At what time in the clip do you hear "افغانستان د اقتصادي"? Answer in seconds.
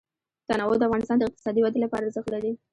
0.87-1.61